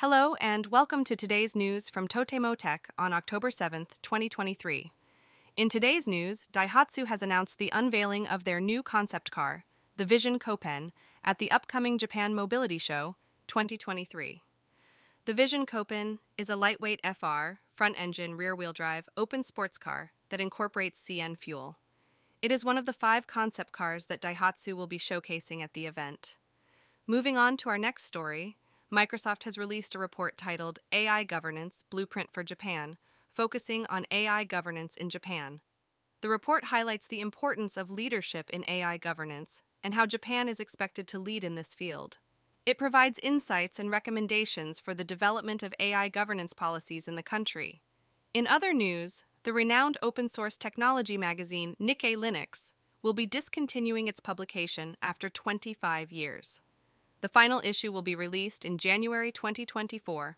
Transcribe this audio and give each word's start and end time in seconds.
Hello, 0.00 0.34
and 0.36 0.68
welcome 0.68 1.04
to 1.04 1.14
today's 1.14 1.54
news 1.54 1.90
from 1.90 2.08
Totemo 2.08 2.56
Tech 2.56 2.88
on 2.98 3.12
October 3.12 3.50
7th, 3.50 4.00
2023. 4.00 4.92
In 5.58 5.68
today's 5.68 6.08
news, 6.08 6.48
Daihatsu 6.54 7.04
has 7.04 7.20
announced 7.20 7.58
the 7.58 7.68
unveiling 7.74 8.26
of 8.26 8.44
their 8.44 8.62
new 8.62 8.82
concept 8.82 9.30
car, 9.30 9.66
the 9.98 10.06
Vision 10.06 10.38
Copen, 10.38 10.92
at 11.22 11.36
the 11.36 11.50
upcoming 11.50 11.98
Japan 11.98 12.34
Mobility 12.34 12.78
Show 12.78 13.16
2023. 13.46 14.40
The 15.26 15.34
Vision 15.34 15.66
Copen 15.66 16.20
is 16.38 16.48
a 16.48 16.56
lightweight 16.56 17.02
FR, 17.04 17.58
front 17.70 18.00
engine, 18.00 18.38
rear 18.38 18.56
wheel 18.56 18.72
drive, 18.72 19.06
open 19.18 19.42
sports 19.42 19.76
car 19.76 20.12
that 20.30 20.40
incorporates 20.40 20.98
CN 20.98 21.36
fuel. 21.36 21.76
It 22.40 22.50
is 22.50 22.64
one 22.64 22.78
of 22.78 22.86
the 22.86 22.94
five 22.94 23.26
concept 23.26 23.72
cars 23.72 24.06
that 24.06 24.22
Daihatsu 24.22 24.72
will 24.72 24.86
be 24.86 24.98
showcasing 24.98 25.62
at 25.62 25.74
the 25.74 25.84
event. 25.84 26.36
Moving 27.06 27.36
on 27.36 27.58
to 27.58 27.68
our 27.68 27.76
next 27.76 28.04
story, 28.04 28.56
Microsoft 28.92 29.44
has 29.44 29.56
released 29.56 29.94
a 29.94 30.00
report 30.00 30.36
titled 30.36 30.80
AI 30.90 31.22
Governance 31.22 31.84
Blueprint 31.90 32.32
for 32.32 32.42
Japan, 32.42 32.98
focusing 33.32 33.86
on 33.86 34.04
AI 34.10 34.42
governance 34.42 34.96
in 34.96 35.08
Japan. 35.08 35.60
The 36.22 36.28
report 36.28 36.64
highlights 36.64 37.06
the 37.06 37.20
importance 37.20 37.76
of 37.76 37.90
leadership 37.90 38.50
in 38.50 38.64
AI 38.66 38.96
governance 38.96 39.62
and 39.84 39.94
how 39.94 40.06
Japan 40.06 40.48
is 40.48 40.58
expected 40.58 41.06
to 41.08 41.20
lead 41.20 41.44
in 41.44 41.54
this 41.54 41.72
field. 41.72 42.18
It 42.66 42.78
provides 42.78 43.20
insights 43.22 43.78
and 43.78 43.90
recommendations 43.90 44.80
for 44.80 44.92
the 44.92 45.04
development 45.04 45.62
of 45.62 45.72
AI 45.78 46.08
governance 46.08 46.52
policies 46.52 47.06
in 47.06 47.14
the 47.14 47.22
country. 47.22 47.82
In 48.34 48.46
other 48.48 48.72
news, 48.72 49.24
the 49.44 49.52
renowned 49.52 49.98
open 50.02 50.28
source 50.28 50.56
technology 50.56 51.16
magazine 51.16 51.76
Nikkei 51.80 52.16
Linux 52.16 52.72
will 53.02 53.14
be 53.14 53.24
discontinuing 53.24 54.08
its 54.08 54.20
publication 54.20 54.96
after 55.00 55.30
25 55.30 56.12
years. 56.12 56.60
The 57.20 57.28
final 57.28 57.60
issue 57.62 57.92
will 57.92 58.02
be 58.02 58.14
released 58.14 58.64
in 58.64 58.78
January 58.78 59.30
2024, 59.30 60.36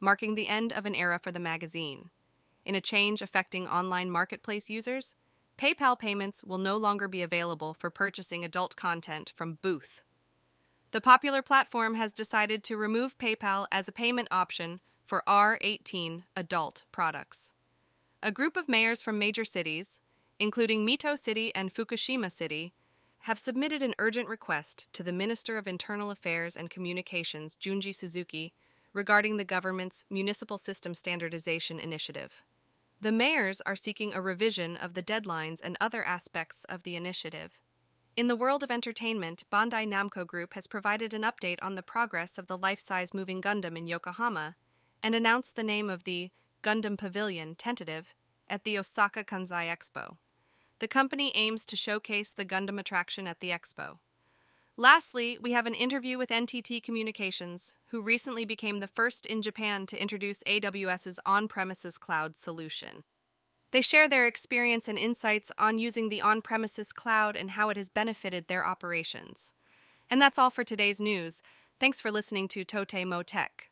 marking 0.00 0.34
the 0.34 0.48
end 0.48 0.72
of 0.72 0.86
an 0.86 0.94
era 0.94 1.18
for 1.18 1.30
the 1.30 1.38
magazine. 1.38 2.10
In 2.64 2.74
a 2.74 2.80
change 2.80 3.20
affecting 3.20 3.68
online 3.68 4.10
marketplace 4.10 4.70
users, 4.70 5.16
PayPal 5.58 5.98
payments 5.98 6.42
will 6.42 6.58
no 6.58 6.76
longer 6.76 7.06
be 7.06 7.22
available 7.22 7.74
for 7.74 7.90
purchasing 7.90 8.44
adult 8.44 8.76
content 8.76 9.32
from 9.34 9.58
Booth. 9.62 10.02
The 10.92 11.00
popular 11.00 11.42
platform 11.42 11.94
has 11.94 12.12
decided 12.12 12.64
to 12.64 12.76
remove 12.76 13.18
PayPal 13.18 13.66
as 13.70 13.88
a 13.88 13.92
payment 13.92 14.28
option 14.30 14.80
for 15.04 15.22
R18 15.26 16.24
adult 16.36 16.84
products. 16.92 17.52
A 18.22 18.30
group 18.30 18.56
of 18.56 18.68
mayors 18.68 19.02
from 19.02 19.18
major 19.18 19.44
cities, 19.44 20.00
including 20.38 20.86
Mito 20.86 21.18
City 21.18 21.54
and 21.54 21.72
Fukushima 21.72 22.30
City, 22.30 22.72
have 23.22 23.38
submitted 23.38 23.82
an 23.82 23.94
urgent 24.00 24.28
request 24.28 24.88
to 24.92 25.02
the 25.04 25.12
Minister 25.12 25.56
of 25.56 25.68
Internal 25.68 26.10
Affairs 26.10 26.56
and 26.56 26.68
Communications, 26.68 27.56
Junji 27.56 27.94
Suzuki, 27.94 28.52
regarding 28.92 29.36
the 29.36 29.44
government's 29.44 30.04
Municipal 30.10 30.58
System 30.58 30.92
Standardization 30.92 31.78
Initiative. 31.78 32.42
The 33.00 33.12
mayors 33.12 33.60
are 33.60 33.76
seeking 33.76 34.12
a 34.12 34.20
revision 34.20 34.76
of 34.76 34.94
the 34.94 35.02
deadlines 35.02 35.60
and 35.62 35.76
other 35.80 36.04
aspects 36.04 36.64
of 36.64 36.82
the 36.82 36.96
initiative. 36.96 37.60
In 38.16 38.26
the 38.26 38.36
world 38.36 38.64
of 38.64 38.72
entertainment, 38.72 39.44
Bandai 39.52 39.86
Namco 39.88 40.26
Group 40.26 40.54
has 40.54 40.66
provided 40.66 41.14
an 41.14 41.22
update 41.22 41.58
on 41.62 41.76
the 41.76 41.82
progress 41.82 42.38
of 42.38 42.48
the 42.48 42.58
life 42.58 42.80
size 42.80 43.14
moving 43.14 43.40
Gundam 43.40 43.78
in 43.78 43.86
Yokohama 43.86 44.56
and 45.00 45.14
announced 45.14 45.54
the 45.54 45.62
name 45.62 45.88
of 45.88 46.04
the 46.04 46.30
Gundam 46.62 46.98
Pavilion 46.98 47.54
tentative 47.54 48.14
at 48.50 48.64
the 48.64 48.76
Osaka 48.76 49.22
Kansai 49.22 49.66
Expo. 49.74 50.16
The 50.82 50.88
company 50.88 51.30
aims 51.36 51.64
to 51.66 51.76
showcase 51.76 52.32
the 52.32 52.44
Gundam 52.44 52.76
attraction 52.76 53.28
at 53.28 53.38
the 53.38 53.50
expo. 53.50 53.98
Lastly, 54.76 55.38
we 55.40 55.52
have 55.52 55.64
an 55.64 55.76
interview 55.76 56.18
with 56.18 56.30
NTT 56.30 56.82
Communications, 56.82 57.76
who 57.90 58.02
recently 58.02 58.44
became 58.44 58.80
the 58.80 58.88
first 58.88 59.24
in 59.24 59.42
Japan 59.42 59.86
to 59.86 60.02
introduce 60.02 60.42
AWS's 60.42 61.20
on 61.24 61.46
premises 61.46 61.98
cloud 61.98 62.36
solution. 62.36 63.04
They 63.70 63.80
share 63.80 64.08
their 64.08 64.26
experience 64.26 64.88
and 64.88 64.98
insights 64.98 65.52
on 65.56 65.78
using 65.78 66.08
the 66.08 66.20
on 66.20 66.42
premises 66.42 66.92
cloud 66.92 67.36
and 67.36 67.52
how 67.52 67.68
it 67.68 67.76
has 67.76 67.88
benefited 67.88 68.48
their 68.48 68.66
operations. 68.66 69.52
And 70.10 70.20
that's 70.20 70.36
all 70.36 70.50
for 70.50 70.64
today's 70.64 71.00
news. 71.00 71.42
Thanks 71.78 72.00
for 72.00 72.10
listening 72.10 72.48
to 72.48 72.64
Totemo 72.64 73.22
Tech. 73.24 73.68